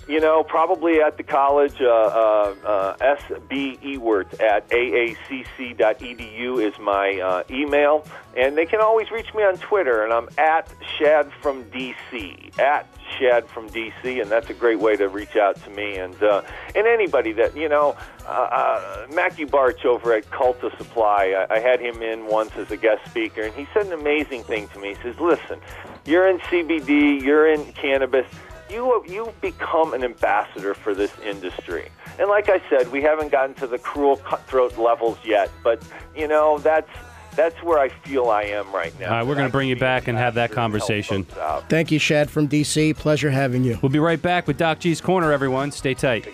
[0.06, 3.26] You know, probably at the college, uh, uh, uh, at
[4.68, 8.06] aacc.edu is my uh, email.
[8.36, 12.58] And they can always reach me on Twitter, and I'm at Shad from DC.
[12.58, 12.86] At
[13.18, 15.96] Shad from DC, and that's a great way to reach out to me.
[15.96, 16.42] And, uh,
[16.74, 17.96] and anybody that, you know,
[18.26, 22.70] uh, uh, Mackie Barch over at Culta Supply, I, I had him in once as
[22.70, 24.94] a guest speaker, and he said an amazing thing to me.
[24.94, 25.60] He says, Listen,
[26.04, 28.26] you're in CBD, you're in cannabis
[28.70, 31.88] you you've become an ambassador for this industry.
[32.18, 35.82] And like I said, we haven't gotten to the cruel cutthroat levels yet, but
[36.16, 36.90] you know that's
[37.36, 39.06] that's where I feel I am right now.
[39.06, 41.24] All right, we're going to bring you back and have that conversation.
[41.68, 42.96] Thank you, Shad from DC.
[42.96, 43.78] Pleasure having you.
[43.82, 45.70] We'll be right back with Doc G's Corner, everyone.
[45.72, 46.26] Stay tight.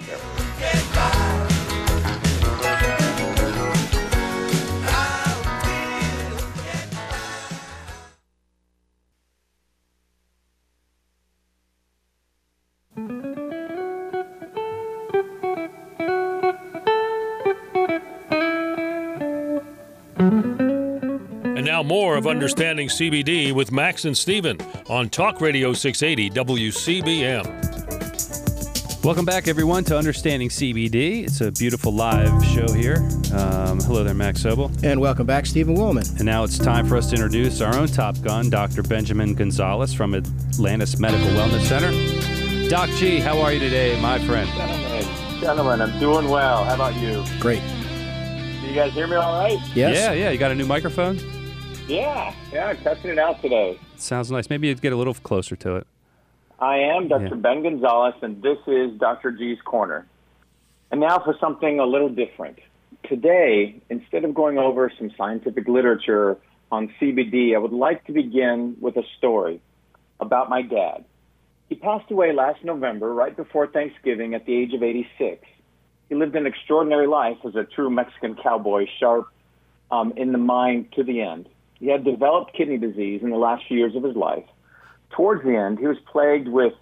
[22.21, 24.59] Of Understanding CBD with Max and Steven
[24.91, 27.47] on Talk Radio 680 WCBM.
[29.03, 31.25] Welcome back, everyone, to Understanding CBD.
[31.25, 32.97] It's a beautiful live show here.
[33.33, 34.71] Um, hello there, Max Sobel.
[34.85, 36.05] And welcome back, Stephen Woolman.
[36.19, 38.83] And now it's time for us to introduce our own Top Gun, Dr.
[38.83, 42.69] Benjamin Gonzalez from Atlantis Medical Wellness Center.
[42.69, 44.47] Doc G, how are you today, my friend?
[44.51, 46.65] Gentlemen, gentlemen, I'm doing well.
[46.67, 47.25] How about you?
[47.41, 47.63] Great.
[48.61, 49.59] Do you guys hear me all right?
[49.75, 49.97] Yes?
[49.97, 50.29] Yeah, yeah.
[50.29, 51.19] You got a new microphone?
[51.91, 53.77] Yeah, yeah, I'm testing it out today.
[53.97, 54.49] Sounds nice.
[54.49, 55.89] Maybe you'd get a little closer to it.
[56.61, 57.25] I am Dr.
[57.25, 57.35] Yeah.
[57.35, 59.33] Ben Gonzalez, and this is Dr.
[59.33, 60.07] G's Corner.
[60.93, 62.61] And now for something a little different.
[63.09, 66.39] Today, instead of going over some scientific literature
[66.71, 69.61] on CBD, I would like to begin with a story
[70.21, 71.05] about my dad.
[71.69, 75.45] He passed away last November, right before Thanksgiving, at the age of 86.
[76.09, 79.27] He lived an extraordinary life as a true Mexican cowboy, sharp
[79.91, 81.49] um, in the mind to the end.
[81.81, 84.45] He had developed kidney disease in the last few years of his life.
[85.11, 86.75] Towards the end, he was plagued with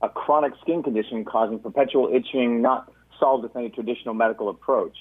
[0.00, 4.96] a chronic skin condition causing perpetual itching, not solved with any traditional medical approach.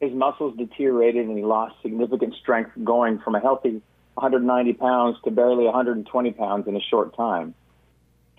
[0.00, 3.80] His muscles deteriorated and he lost significant strength, going from a healthy
[4.14, 7.54] 190 pounds to barely 120 pounds in a short time.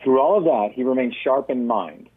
[0.04, 2.10] Through all of that, he remained sharp in mind.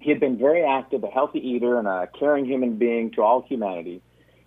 [0.00, 3.42] He had been very active, a healthy eater, and a caring human being to all
[3.42, 4.00] humanity.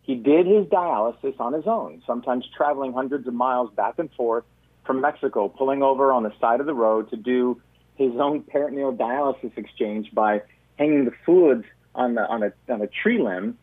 [0.03, 4.43] He did his dialysis on his own, sometimes traveling hundreds of miles back and forth
[4.85, 7.61] from Mexico, pulling over on the side of the road to do
[7.95, 10.41] his own peritoneal dialysis exchange by
[10.77, 13.57] hanging the fluids on, the, on, a, on a tree limb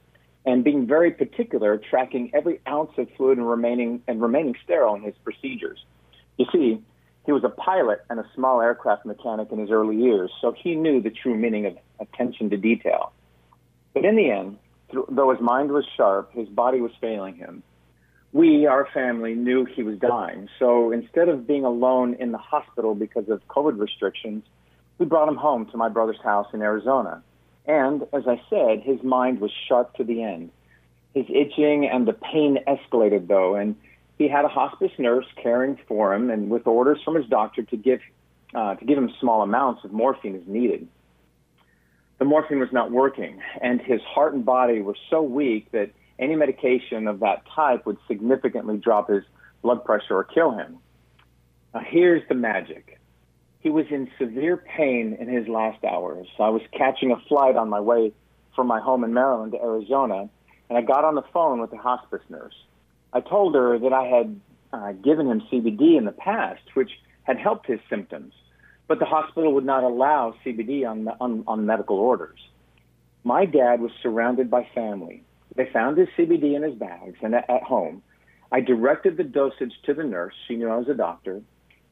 [0.46, 5.02] and being very particular, tracking every ounce of fluid and remaining, and remaining sterile in
[5.02, 5.84] his procedures.
[6.38, 6.82] You see,
[7.26, 10.74] he was a pilot and a small aircraft mechanic in his early years, so he
[10.74, 13.12] knew the true meaning of attention to detail.
[13.92, 14.56] But in the end,
[14.92, 17.62] though his mind was sharp, his body was failing him.
[18.32, 20.48] We, our family, knew he was dying.
[20.58, 24.44] So instead of being alone in the hospital because of COVID restrictions,
[24.98, 27.22] we brought him home to my brother's house in Arizona.
[27.66, 30.50] And as I said, his mind was sharp to the end.
[31.14, 33.76] His itching and the pain escalated, though, and
[34.18, 37.76] he had a hospice nurse caring for him and with orders from his doctor to
[37.76, 38.00] give,
[38.54, 40.86] uh, to give him small amounts of morphine as needed
[42.18, 46.34] the morphine was not working, and his heart and body were so weak that any
[46.34, 49.22] medication of that type would significantly drop his
[49.62, 50.78] blood pressure or kill him.
[51.72, 52.98] Now, here's the magic.
[53.60, 56.26] He was in severe pain in his last hours.
[56.38, 58.12] I was catching a flight on my way
[58.54, 60.28] from my home in Maryland to Arizona,
[60.68, 62.54] and I got on the phone with the hospice nurse.
[63.12, 64.40] I told her that I had
[64.72, 66.90] uh, given him CBD in the past, which
[67.22, 68.32] had helped his symptoms
[68.88, 72.40] but the hospital would not allow CBD on, on, on medical orders.
[73.22, 75.22] My dad was surrounded by family.
[75.54, 78.02] They found his CBD in his bags and at, at home.
[78.50, 80.34] I directed the dosage to the nurse.
[80.46, 81.42] She knew I was a doctor.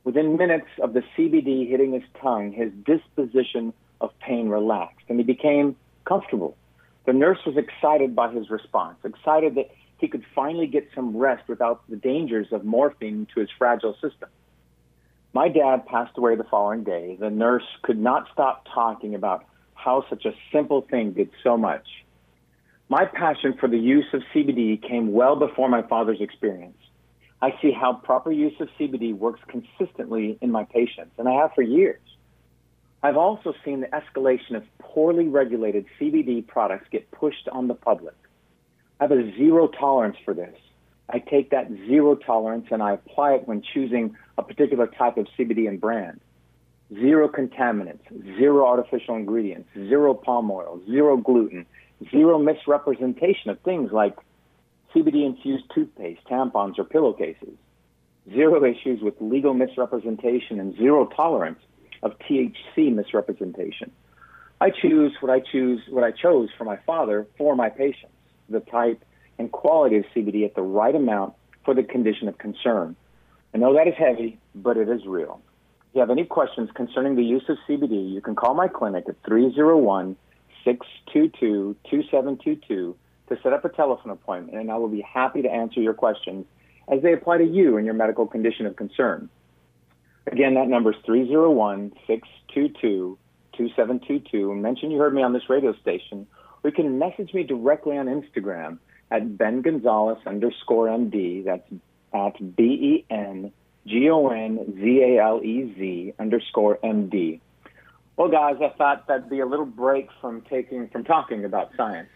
[0.04, 5.24] Within minutes of the CBD hitting his tongue, his disposition of pain relaxed and he
[5.24, 6.56] became comfortable.
[7.04, 11.48] The nurse was excited by his response, excited that he could finally get some rest
[11.48, 14.28] without the dangers of morphine to his fragile system.
[15.36, 17.18] My dad passed away the following day.
[17.20, 19.44] The nurse could not stop talking about
[19.74, 21.86] how such a simple thing did so much.
[22.88, 26.78] My passion for the use of CBD came well before my father's experience.
[27.42, 31.52] I see how proper use of CBD works consistently in my patients, and I have
[31.54, 32.00] for years.
[33.02, 38.16] I've also seen the escalation of poorly regulated CBD products get pushed on the public.
[39.00, 40.56] I have a zero tolerance for this.
[41.08, 45.26] I take that zero tolerance and I apply it when choosing a particular type of
[45.38, 46.20] CBD and brand.
[46.92, 48.02] Zero contaminants,
[48.38, 51.66] zero artificial ingredients, zero palm oil, zero gluten,
[52.10, 54.16] zero misrepresentation of things like
[54.94, 57.56] CBD infused toothpaste, tampons, or pillowcases.
[58.32, 61.60] Zero issues with legal misrepresentation and zero tolerance
[62.02, 63.90] of THC misrepresentation.
[64.60, 68.14] I choose what I choose, what I chose for my father for my patients,
[68.48, 69.04] the type
[69.38, 71.34] and quality of CBD at the right amount
[71.64, 72.96] for the condition of concern.
[73.54, 75.40] I know that is heavy, but it is real.
[75.90, 79.04] If you have any questions concerning the use of CBD, you can call my clinic
[79.08, 80.16] at 301
[80.64, 82.96] 622 2722
[83.28, 86.46] to set up a telephone appointment, and I will be happy to answer your questions
[86.88, 89.28] as they apply to you and your medical condition of concern.
[90.30, 93.18] Again, that number is 301 622
[93.52, 94.54] 2722.
[94.54, 96.26] Mention you heard me on this radio station,
[96.62, 98.78] or you can message me directly on Instagram
[99.10, 101.44] at Ben Gonzalez underscore MD.
[101.44, 101.68] That's
[102.12, 103.52] at B E N
[103.86, 107.40] G O N Z A L E Z underscore MD.
[108.16, 112.08] Well, guys, I thought that'd be a little break from taking from talking about science.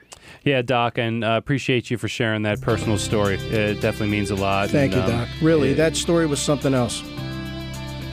[0.44, 3.36] Yeah, Doc, and uh, appreciate you for sharing that personal story.
[3.36, 4.70] It definitely means a lot.
[4.70, 5.28] Thank and, you, um, Doc.
[5.42, 7.02] Really, yeah, that story was something else.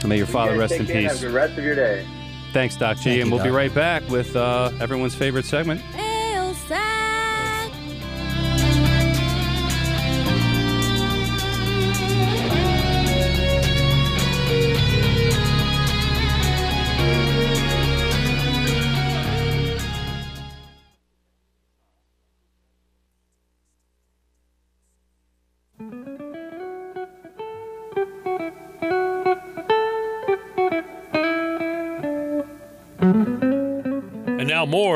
[0.05, 1.21] May your father You rest in take care peace.
[1.21, 2.05] Have the rest of your day.
[2.53, 5.81] Thanks, Doc G, Thank and you, we'll be right back with uh, everyone's favorite segment.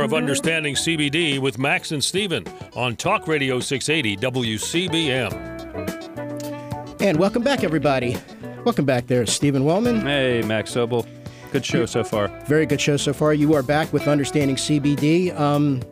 [0.01, 2.43] More of Understanding CBD with Max and Steven
[2.75, 5.31] on Talk Radio 680 WCBM.
[6.99, 8.17] And welcome back, everybody.
[8.65, 10.01] Welcome back there, Stephen Wellman.
[10.01, 11.05] Hey, Max Sobel.
[11.51, 12.29] Good show so far.
[12.47, 13.35] Very good show so far.
[13.35, 15.39] You are back with Understanding CBD.
[15.39, 15.83] Um,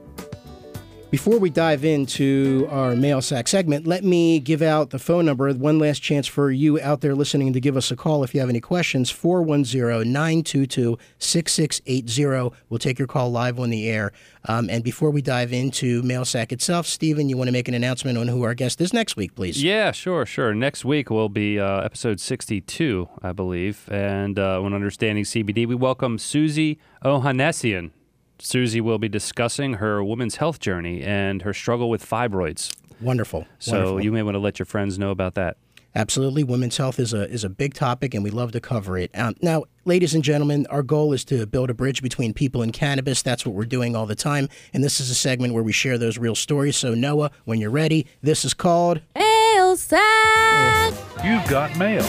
[1.12, 5.51] before we dive into our mail sack segment, let me give out the phone number.
[5.53, 8.39] One last chance for you out there listening to give us a call if you
[8.41, 9.10] have any questions.
[9.10, 12.55] 410 922 6680.
[12.70, 14.12] We'll take your call live on the air.
[14.47, 17.74] Um, and before we dive into mail sack itself, Stephen, you want to make an
[17.74, 19.64] announcement on who our guest is next week, please?
[19.64, 20.53] Yeah, sure, sure.
[20.53, 23.89] Next week will be uh, episode 62, I believe.
[23.91, 27.91] And uh, on Understanding CBD, we welcome Susie Ohanessian.
[28.40, 32.74] Susie will be discussing her women's health journey and her struggle with fibroids.
[33.02, 33.46] Wonderful.
[33.60, 34.04] So Wonderful.
[34.04, 35.58] you may want to let your friends know about that.
[35.96, 39.10] Absolutely, women's health is a is a big topic, and we love to cover it.
[39.16, 42.72] Um, now, ladies and gentlemen, our goal is to build a bridge between people and
[42.72, 43.24] cannabis.
[43.24, 45.98] That's what we're doing all the time, and this is a segment where we share
[45.98, 46.78] those real stories.
[46.78, 49.02] So, Noah, when you're ready, this is called.
[49.16, 50.94] Ailside.
[51.26, 52.04] You've got mail.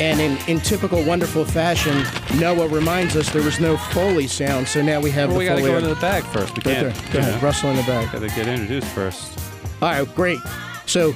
[0.00, 2.04] And in, in typical wonderful fashion,
[2.40, 5.44] Noah reminds us there was no Foley sound, so now we have Well, the we
[5.44, 5.70] got to Foley.
[5.72, 6.54] go into the bag first.
[6.56, 6.94] We Right can't.
[6.94, 7.12] there.
[7.12, 8.10] Go ahead, rustle in the back.
[8.12, 9.38] Got to get introduced first.
[9.82, 10.38] All right, great.
[10.86, 11.12] So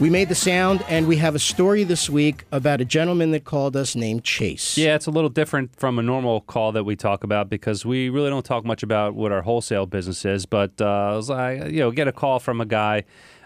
[0.00, 3.44] we made the sound, and we have a story this week about a gentleman that
[3.44, 4.76] called us named Chase.
[4.76, 8.08] Yeah, it's a little different from a normal call that we talk about because we
[8.08, 10.44] really don't talk much about what our wholesale business is.
[10.44, 13.04] But uh, I was like, you know, get a call from a guy,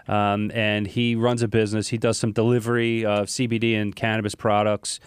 [0.09, 1.87] um, and he runs a business.
[1.89, 4.99] He does some delivery of CBD and cannabis products.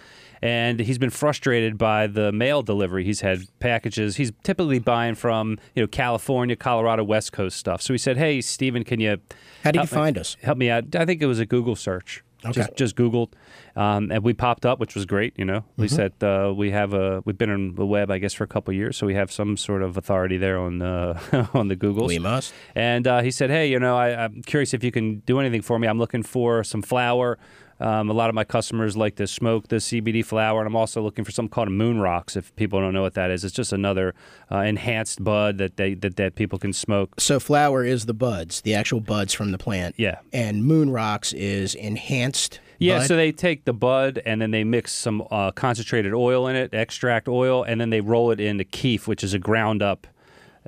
[0.44, 3.04] And he's been frustrated by the mail delivery.
[3.04, 4.16] He's had packages.
[4.16, 7.80] He's typically buying from you know California, Colorado, West Coast stuff.
[7.80, 9.18] So he said, "Hey, Stephen, can you
[9.62, 10.36] How did you help me- find us?
[10.42, 10.96] help me out.
[10.96, 12.24] I think it was a Google search.
[12.44, 12.52] Okay.
[12.52, 13.32] Just, just Googled,
[13.76, 15.32] um, and we popped up, which was great.
[15.38, 16.18] You know, at least Mm-hmm.
[16.18, 18.72] that uh, we have a we've been on the web, I guess, for a couple
[18.72, 21.20] of years, so we have some sort of authority there on uh,
[21.54, 22.06] on the Google.
[22.06, 22.52] We must.
[22.74, 25.62] And uh, he said, "Hey, you know, I, I'm curious if you can do anything
[25.62, 25.86] for me.
[25.86, 27.38] I'm looking for some flour.
[27.82, 31.02] Um, a lot of my customers like to smoke the CBD flower, and I'm also
[31.02, 32.36] looking for something called a moon rocks.
[32.36, 34.14] If people don't know what that is, it's just another
[34.52, 37.12] uh, enhanced bud that they that, that people can smoke.
[37.18, 39.96] So flower is the buds, the actual buds from the plant.
[39.98, 40.20] Yeah.
[40.32, 42.60] And moon rocks is enhanced.
[42.78, 43.08] Yeah, bud.
[43.08, 46.72] so they take the bud and then they mix some uh, concentrated oil in it,
[46.72, 50.06] extract oil, and then they roll it into kief, which is a ground up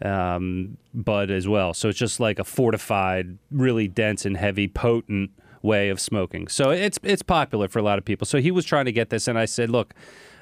[0.02, 1.74] um, bud as well.
[1.74, 5.30] So it's just like a fortified, really dense and heavy, potent
[5.64, 6.46] way of smoking.
[6.48, 8.26] So it's it's popular for a lot of people.
[8.26, 9.94] So he was trying to get this, and I said, look.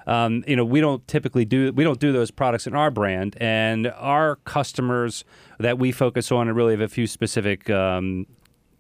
[0.07, 3.37] um, you know, we don't typically do we don't do those products in our brand,
[3.41, 5.25] and our customers
[5.61, 8.27] that we focus on really have a few specific um,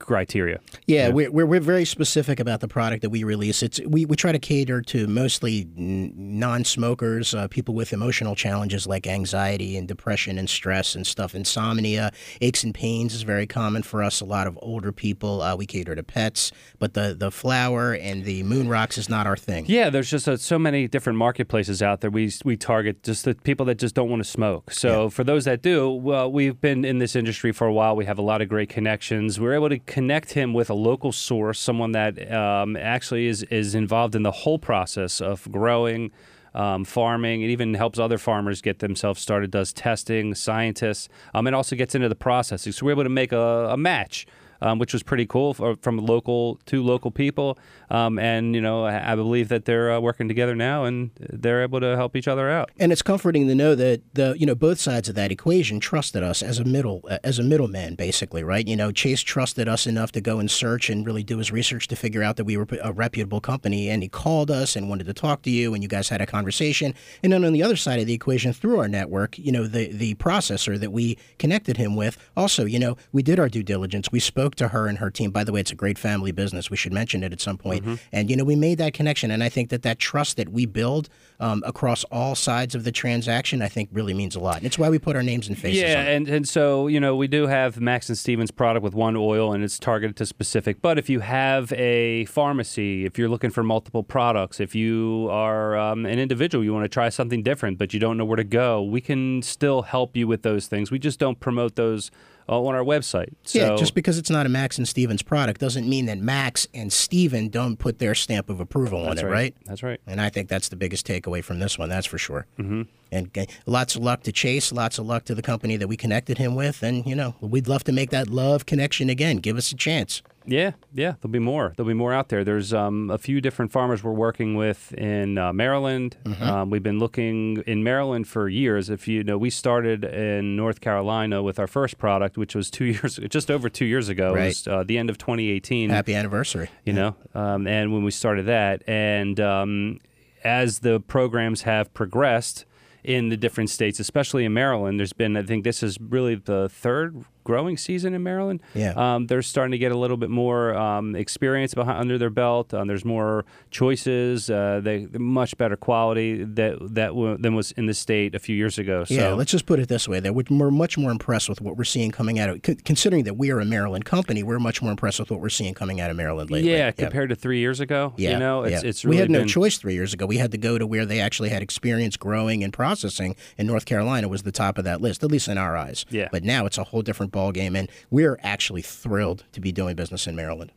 [0.02, 0.60] criteria.
[0.86, 3.62] Yeah, We're, we're we're very specific about the product that we release.
[3.62, 8.86] It's we, we try to cater to mostly n- non-smokers, uh, people with emotional challenges
[8.86, 11.34] like anxiety and depression and stress and stuff.
[11.34, 14.20] Insomnia, aches and pains is very common for us.
[14.20, 15.42] A lot of older people.
[15.42, 19.26] Uh, we cater to pets, but the the flower and the moon rocks is not
[19.26, 19.64] our thing.
[19.68, 22.10] Yeah, there's just uh, so many different marketplaces out there.
[22.10, 24.72] We we target just the people that just don't want to smoke.
[24.72, 27.96] So for those that do, well, we've been in this industry for a while.
[27.96, 29.38] We have a lot of great connections.
[29.38, 33.74] We're able to connect him with a local source, someone that um, actually is is
[33.74, 36.10] involved in the whole process of growing.
[36.54, 39.50] Um, farming, it even helps other farmers get themselves started.
[39.50, 42.72] Does testing, scientists, um, and also gets into the processing.
[42.72, 44.26] So we're able to make a, a match
[44.62, 47.58] um, which was pretty cool for, from local two local people.
[47.90, 51.62] Um, and you know, I, I believe that they're uh, working together now, and they're
[51.62, 52.70] able to help each other out.
[52.78, 56.22] And it's comforting to know that the you know both sides of that equation trusted
[56.22, 58.66] us as a middle uh, as a middleman, basically, right?
[58.66, 61.88] You know, Chase trusted us enough to go and search and really do his research
[61.88, 65.06] to figure out that we were a reputable company, and he called us and wanted
[65.06, 66.94] to talk to you, and you guys had a conversation.
[67.22, 69.88] And then on the other side of the equation, through our network, you know, the
[69.92, 74.12] the processor that we connected him with, also, you know, we did our due diligence.
[74.12, 75.30] We spoke to her and her team.
[75.30, 76.70] By the way, it's a great family business.
[76.70, 77.84] We should mention it at some point.
[77.84, 77.94] Mm-hmm.
[78.12, 80.66] And you know, we made that connection, and I think that that trust that we
[80.66, 81.08] build
[81.42, 84.58] um, across all sides of the transaction, I think, really means a lot.
[84.58, 85.82] And it's why we put our names and faces.
[85.82, 86.14] Yeah, on it.
[86.14, 89.52] and, and so you know we do have Max and Stevens product with one oil,
[89.52, 90.80] and it's targeted to specific.
[90.80, 95.76] But if you have a pharmacy, if you're looking for multiple products, if you are
[95.76, 98.44] um, an individual, you want to try something different, but you don't know where to
[98.44, 100.92] go, we can still help you with those things.
[100.92, 102.12] We just don't promote those
[102.48, 103.34] uh, on our website.
[103.44, 106.66] So, yeah, just because it's not a Max and Stevens product doesn't mean that Max
[106.74, 109.30] and Steven don't put their stamp of approval on it, right.
[109.30, 109.56] right?
[109.64, 110.00] That's right.
[110.06, 112.46] And I think that's the biggest takeaway from this one, that's for sure.
[112.58, 112.82] Mm-hmm.
[113.10, 115.96] And uh, lots of luck to Chase, lots of luck to the company that we
[115.98, 116.82] connected him with.
[116.82, 119.36] And, you know, we'd love to make that love connection again.
[119.36, 120.22] Give us a chance.
[120.44, 121.72] Yeah, yeah, there'll be more.
[121.76, 122.42] There'll be more out there.
[122.42, 126.16] There's um, a few different farmers we're working with in uh, Maryland.
[126.24, 126.42] Mm-hmm.
[126.42, 128.90] Um, we've been looking in Maryland for years.
[128.90, 132.84] If you know, we started in North Carolina with our first product, which was two
[132.86, 134.30] years, just over two years ago.
[134.34, 134.46] It Right.
[134.46, 136.70] was uh, the end of 2018 Happy anniversary.
[136.84, 140.00] you know um, and when we started that and um,
[140.44, 142.64] as the programs have progressed
[143.04, 146.68] in the different states especially in maryland there's been i think this is really the
[146.68, 148.92] third growing season in maryland Yeah.
[148.96, 152.72] um, they're starting to get a little bit more um, experience behind, under their belt
[152.74, 157.86] um, there's more choices uh, they much better quality that that w- than was in
[157.86, 160.34] the state a few years ago so Yeah, let's just put it this way: that
[160.34, 162.62] we're much more impressed with what we're seeing coming out of.
[162.62, 165.48] con- Considering that we are a Maryland company, we're much more impressed with what we're
[165.48, 166.70] seeing coming out of Maryland lately.
[166.72, 168.88] yeah, compared to three years ago, Yeah, you know, it's yeah.
[168.88, 170.26] it's we had no been, choice three years ago.
[170.26, 173.84] We had to go to where they actually had experience growing and processing, and North
[173.86, 176.04] Carolina was the top of that list, at least in our eyes.
[176.10, 176.28] Yeah.
[176.30, 180.26] But now it's a whole different ballgame, and we're actually thrilled to be doing business
[180.26, 180.72] in Maryland.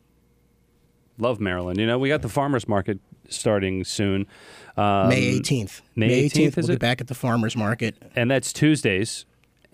[1.18, 1.78] love Maryland.
[1.78, 2.98] You know, we got the farmers market
[3.28, 4.26] starting soon.
[4.76, 5.82] Um, May 18th.
[5.94, 6.74] May 18th, is we'll it?
[6.74, 7.96] be back at the farmers market.
[8.14, 9.24] and that's Tuesdays,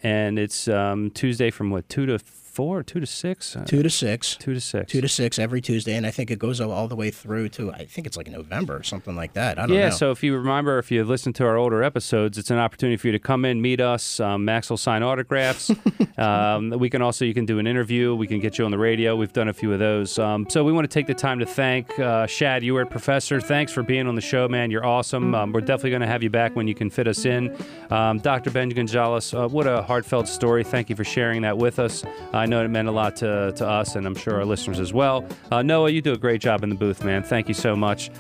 [0.03, 2.19] and it's um, Tuesday from what two to
[2.53, 4.37] four, two to six, Uh, Two to six.
[4.37, 4.93] two to six.
[4.93, 7.73] Two to six every Tuesday, and I think it goes all- the way through to
[7.73, 9.59] I think it's like November or something like that.
[9.59, 9.95] I don't yeah, know.
[9.95, 13.07] so if you remember, if you listen to our older episodes, it's an opportunity for
[13.07, 14.21] you to come in, meet us.
[14.21, 15.71] Um, Max will sign autographs.
[16.19, 18.15] um, we can also you can do an interview.
[18.15, 19.17] We can get you on the radio.
[19.17, 20.19] We've done a few of those.
[20.19, 23.41] Um, so we want to take the time to thank uh, Shad Ewart, Professor.
[23.41, 24.71] Thanks for being on the show, man.
[24.71, 25.35] You're awesome.
[25.35, 27.57] Um, we're definitely going to have you back when you can fit us in.
[27.91, 28.51] Um, Dr.
[28.51, 30.65] Ben Gonzalez, uh, what a heartfelt story.
[30.65, 32.05] Thank you for sharing that with us.
[32.43, 34.93] I know it meant a lot to, to us, and I'm sure our listeners as
[34.93, 35.25] well.
[35.53, 37.23] Uh, Noah, you do a great job in the booth, man.
[37.23, 38.11] Thank you so much.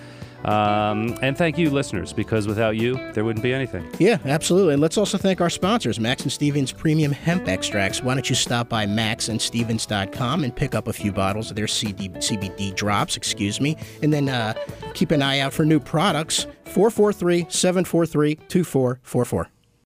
[0.45, 3.85] Um, and thank you, listeners, because without you, there wouldn't be anything.
[3.99, 4.75] Yeah, absolutely.
[4.75, 8.01] And let's also thank our sponsors, Max and Stevens Premium Hemp Extracts.
[8.01, 12.09] Why don't you stop by maxandstevens.com and pick up a few bottles of their CD,
[12.09, 14.55] CBD drops, excuse me, and then uh,
[14.95, 16.47] keep an eye out for new products.
[16.67, 19.49] 443 743 2444.